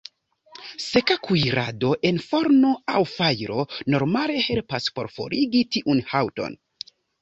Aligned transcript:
Seka 0.85 1.17
kuirado 1.27 1.91
en 2.11 2.17
forno 2.31 2.73
aŭ 2.95 3.03
fajro 3.13 3.69
normale 3.97 4.43
helpas 4.51 4.93
por 4.99 5.15
forigi 5.21 5.67
tiun 5.75 6.07
haŭton. 6.13 6.65